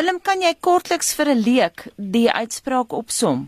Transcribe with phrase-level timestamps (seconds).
[0.00, 1.82] Willem, kan jy kortliks vir 'n leek
[2.12, 3.40] die uitspraak opsom?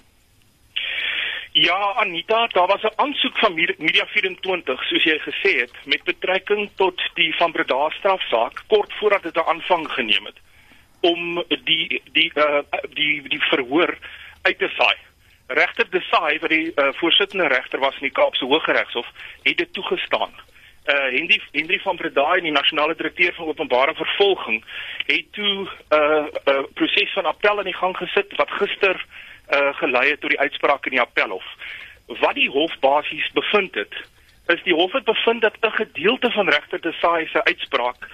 [1.52, 6.68] Ja, Anita, daar was 'n aansoek van Media 24, soos jy gesê het, met betrekking
[6.76, 10.38] tot die van Breda strafsaak kort voordat dit 'n aanvang geneem het
[11.00, 12.60] om die die uh
[13.00, 13.96] die die verhoor
[14.42, 14.96] uit te saai.
[15.46, 19.06] Regter Desai wat die uh, voorsittende regter was in die Kaapse Hooggeregshof,
[19.42, 20.32] het dit toegestaan.
[20.86, 24.64] Uh Henry Henry van Breda en die nasionale direkteur van openbare vervolging
[25.06, 29.06] het toe 'n uh, uh, proses van appel in die gang gesit wat gister
[29.50, 31.44] uh gelei het tot die uitspraak in die appelhof.
[32.06, 33.94] Wat die hof basies bevind het,
[34.46, 38.08] is die hof het bevind dat 'n gedeelte van regter Desai se uitspraak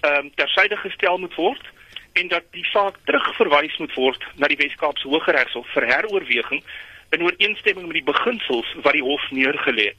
[0.00, 1.64] ehm um, tersyde gestel moet word
[2.12, 6.62] en dat die saak terugverwys moet word na die Wes-Kaapse Hooggeregshof vir heroorweging
[7.10, 9.96] in ooreenstemming met die beginsels wat die hof neergelê het.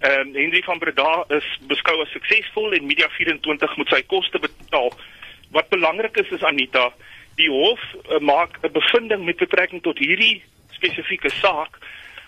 [0.00, 4.38] Ehm um, Henry van Breda is beskou as suksesvol en Media 24 moet sy koste
[4.38, 4.92] betaal.
[5.50, 6.90] Wat belangrik is is Anita,
[7.40, 10.42] die hof uh, maak 'n bevinding met betrekking tot hierdie
[10.76, 11.78] spesifieke saak,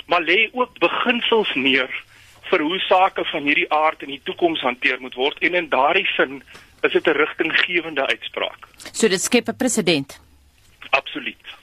[0.06, 1.92] maar lê ook beginsels neer
[2.50, 6.08] vir hoe sake van hierdie aard in die toekoms hanteer moet word en in daardie
[6.16, 6.42] sin
[6.82, 8.68] is dit 'n rigtinggewende uitspraak.
[8.92, 10.20] So dit skep 'n presedent.
[10.90, 11.57] Absoluut.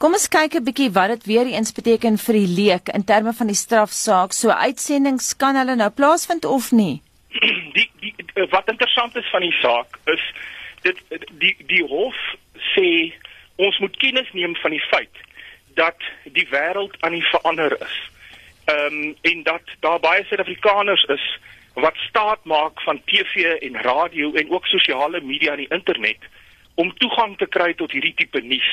[0.00, 3.32] Kom ons kyk 'n bietjie wat dit weer eens beteken vir die leek in terme
[3.36, 4.32] van die strafsaak.
[4.32, 7.02] So uitsendings kan hulle nou plaasvind of nie?
[7.76, 8.14] Die, die
[8.50, 10.22] wat interessant is van die saak is
[10.82, 10.96] dit
[11.42, 12.16] die die hof
[12.72, 13.12] sê
[13.56, 15.20] ons moet kennis neem van die feit
[15.76, 17.96] dat die wêreld aan die verander is.
[18.72, 21.26] Ehm um, en dat daar baie Suid-Afrikaners is
[21.74, 26.24] wat staat maak van TV en radio en ook sosiale media en die internet
[26.74, 28.72] om toegang te kry tot hierdie tipe nuus.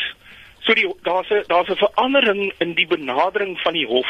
[0.67, 4.09] So die daar's 'n daar's 'n verandering in die benadering van die hof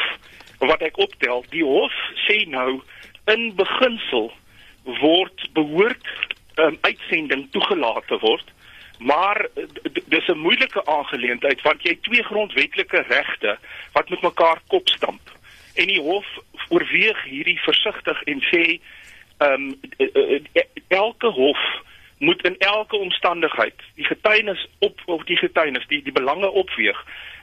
[0.58, 1.44] wat ek optel.
[1.50, 1.92] Die hof
[2.26, 2.82] sê nou
[3.24, 4.32] in beginsel
[4.82, 6.06] word behoort
[6.54, 8.44] um, uitsending toegelaat te word.
[8.98, 9.46] Maar
[10.04, 13.58] dis 'n moeilike aangeleentheid want jy het twee grondwetlike regte
[13.92, 15.30] wat met mekaar kopstamp.
[15.74, 16.26] En die hof
[16.68, 18.80] oorweeg hierdie versigtig en sê
[19.38, 19.78] ehm um,
[20.88, 21.62] elke hof
[22.18, 26.98] moet in elke omstandigheid die getuienis op of die getuienis die die belange opweeg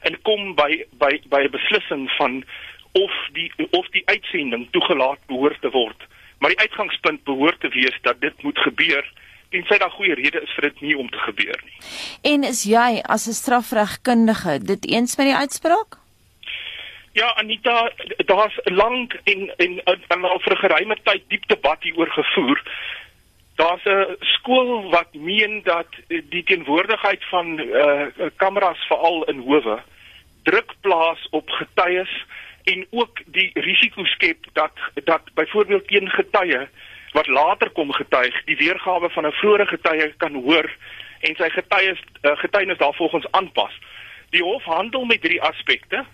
[0.06, 2.44] en kom by by by 'n beslissing van
[2.92, 6.08] of die of die uitsending toegelaat behoort te word.
[6.40, 9.06] Maar die uitgangspunt behoort te wees dat dit moet gebeur
[9.50, 11.78] en sy daar goeie rede is vir dit nie om te gebeur nie.
[12.34, 15.98] En is jy as 'n strafregkundige dit eens met die uitspraak?
[17.16, 17.92] Ja, Anita,
[18.26, 22.60] daar's lank en en, en al vir 'n geruime tyd diep debat hieroor gevoer.
[23.56, 29.84] Daar's 'n skool wat meen dat die teenwoordigheid van uh kameras veral in howe
[30.44, 32.26] druk plaas op getuies
[32.64, 34.74] en ook die risiko skep dat
[35.04, 36.68] dat byvoorbeeld teen getuie
[37.12, 40.70] wat later kom getuig, die weergawe van 'n vroeë getuie kan hoor
[41.20, 43.74] en sy getuies uh, getuienis daarvolgens aanpas.
[44.30, 46.06] Die hof handel met hierdie aspekte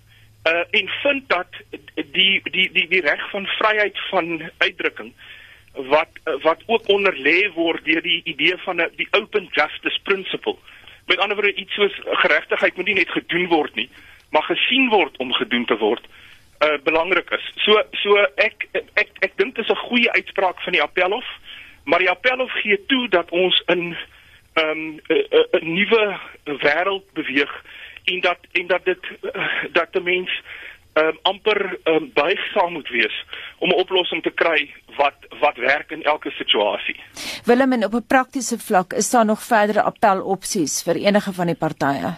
[0.51, 1.51] uh en vind dat
[1.95, 5.13] die die die die reg van vryheid van uitdrukking
[5.73, 6.09] wat
[6.41, 10.55] wat ook onder lê word deur die idee van 'n die open justice principle.
[11.05, 13.89] Met ander woorde iets soos geregtigheid moet nie net gedoen word nie,
[14.29, 16.05] maar gesien word om gedoen te word
[16.61, 17.51] uh belangrik is.
[17.55, 21.25] So so ek ek ek dink dit is 'n goeie uitspraak van die appelhof,
[21.83, 23.97] maar die appelhof gee toe dat ons in 'n
[24.61, 27.63] um, 'n nuwe wêreld beweeg
[28.03, 29.03] en dat en dat dit
[29.77, 30.41] dat 'n mens
[30.93, 33.25] um, amper um, buigsaam moet wees
[33.57, 36.99] om 'n oplossing te kry wat wat werk in elke situasie.
[37.45, 41.55] Willem en op 'n praktiese vlak is daar nog verdere appelopsies vir enige van die
[41.55, 42.15] partye.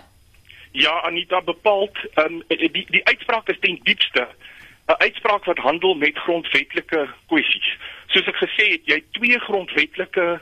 [0.71, 4.27] Ja, Anita bepaald um, die die uitspraak is ten diepste
[4.87, 7.77] 'n uitspraak wat handel met grondwetlike kwessies.
[8.07, 10.39] Soos ek gesê het, jy het twee grondwetlike uh,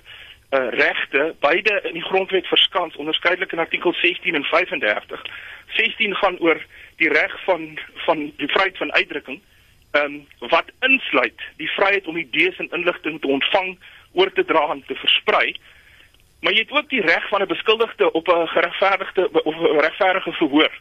[0.59, 5.25] regte beide in die grondwet verskans onderskeidelik in artikel 16 en 35.
[5.67, 9.41] 16 gaan oor die reg van van die vryheid van uitdrukking
[9.91, 13.78] ehm um, wat insluit die vryheid om idees en inligting te ontvang,
[14.12, 15.56] oor te dra en te versprei.
[16.41, 20.31] Maar jy het ook die reg van 'n beskuldigde op 'n geregverdigde of 'n regverdige
[20.31, 20.71] verhoor.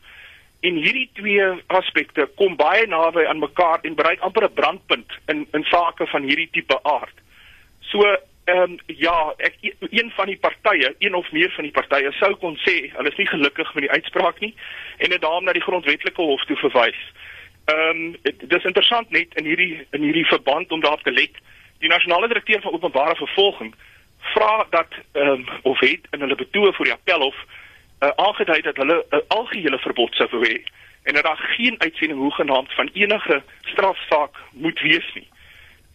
[0.61, 5.49] En hierdie twee aspekte kom baie naby aan mekaar en bereik amper 'n brandpunt in
[5.53, 7.17] in sake van hierdie tipe aard.
[7.81, 9.55] So Ehm um, ja, ek
[9.91, 13.17] een van die partye, een of meer van die partye sou kon sê hulle is
[13.17, 14.55] nie gelukkig met die uitspraak nie
[14.97, 17.03] en dit daarom na die grondwetlike hof toe verwys.
[17.65, 21.37] Ehm um, dis interessant net in hierdie in hierdie verband om daarop te let.
[21.79, 23.75] Die nasionale direkteur van openbare vervolging
[24.35, 27.37] vra dat ehm um, of het in hulle betoog vir die appelhof
[28.01, 30.63] uh, aangedui dat hulle 'n uh, algehele verbod sou hê
[31.03, 35.29] en dat daar geen uitsending hoegenaamd van enige strafsaak moet wees nie.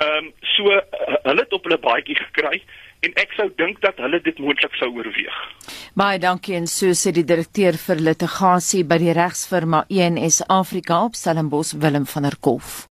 [0.04, 0.82] Ehm um, so uh,
[1.24, 2.60] hulle het op hulle baadjie gekry
[3.06, 5.38] en ek sou dink dat hulle dit moontlik sou oorweeg.
[5.96, 11.16] Baie dankie en so sê die direkteur vir litigasie by die regsfirma ENS Afrika op
[11.16, 12.84] Stellenbosch Willem van der Kolf.